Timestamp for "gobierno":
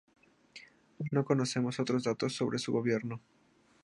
2.73-3.21